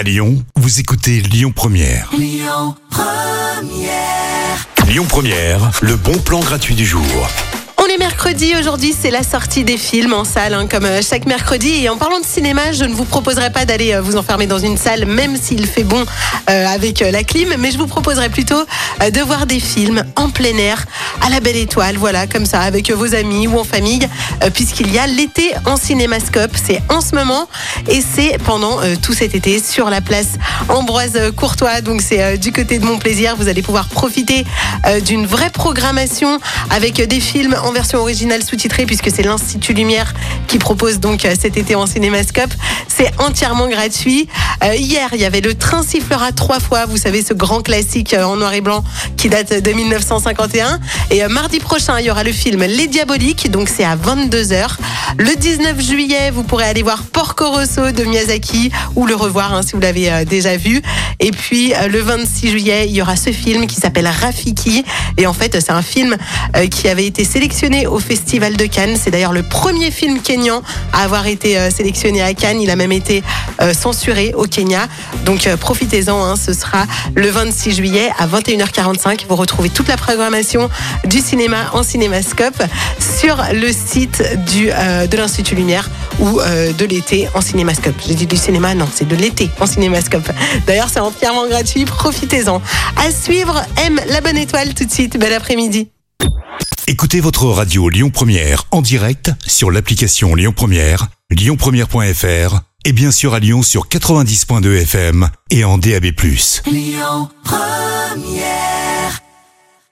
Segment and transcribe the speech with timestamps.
[0.00, 2.08] À Lyon, vous écoutez Lyon Première.
[2.16, 4.66] Lyon Première.
[4.88, 7.04] Lyon Première, le bon plan gratuit du jour.
[7.76, 11.26] On est mercredi, aujourd'hui c'est la sortie des films en salle, hein, comme euh, chaque
[11.26, 11.84] mercredi.
[11.84, 14.58] Et en parlant de cinéma, je ne vous proposerai pas d'aller euh, vous enfermer dans
[14.58, 16.06] une salle, même s'il fait bon
[16.48, 18.64] euh, avec la clim, mais je vous proposerai plutôt
[19.02, 20.84] euh, de voir des films en plein air,
[21.20, 24.08] à la belle étoile, voilà, comme ça, avec vos amis ou en famille,
[24.42, 26.52] euh, puisqu'il y a l'été en cinémascope.
[26.62, 27.48] C'est en ce moment
[27.88, 31.80] et c'est pendant euh, tout cet été sur la place Ambroise Courtois.
[31.80, 33.36] Donc c'est euh, du côté de mon plaisir.
[33.36, 34.44] Vous allez pouvoir profiter
[35.04, 36.38] d'une vraie programmation
[36.70, 40.14] avec des films en version originale sous-titrée puisque c'est l'Institut Lumière
[40.46, 42.52] qui propose donc cet été en cinémascope.
[42.88, 44.28] C'est entièrement gratuit.
[44.62, 46.86] Hier, il y avait le train sifflera trois fois.
[46.86, 48.82] Vous savez, ce grand classique en noir et blanc
[49.16, 50.80] qui date de 1951.
[51.10, 53.50] Et euh, mardi prochain, il y aura le film Les Diaboliques.
[53.50, 54.68] Donc c'est à 22h.
[55.18, 59.62] Le 19 juillet, vous pourrez aller voir Porco Rosso de Miyazaki ou le revoir hein,
[59.62, 60.80] si vous l'avez euh, déjà vu.
[61.20, 64.84] Et puis euh, le 26 juillet, il y aura ce film qui s'appelle Rafiki.
[65.18, 66.16] Et en fait, c'est un film
[66.56, 68.96] euh, qui avait été sélectionné au Festival de Cannes.
[68.96, 72.60] C'est d'ailleurs le premier film kényan à avoir été euh, sélectionné à Cannes.
[72.60, 73.22] Il a même été
[73.74, 74.88] censuré au Kenya.
[75.26, 79.26] Donc profitez-en, hein, ce sera le 26 juillet à 21h45.
[79.28, 80.70] Vous retrouvez toute la programmation
[81.06, 82.62] du cinéma en cinémascope
[83.00, 87.94] sur le site du, euh, de l'Institut Lumière ou euh, de l'été en cinémascope.
[88.06, 90.30] J'ai dit du cinéma, non, c'est de l'été en cinémascope.
[90.66, 92.60] D'ailleurs, c'est entièrement gratuit, profitez-en.
[92.96, 95.18] À suivre, M, la bonne étoile tout de suite.
[95.18, 95.88] Bel après-midi.
[96.86, 103.34] Écoutez votre radio Lyon Première en direct sur l'application Lyon Première, lyonpremière.fr et bien sûr
[103.34, 106.06] à Lyon sur 90.2 FM et en DAB+.
[106.66, 108.79] Lyon Première.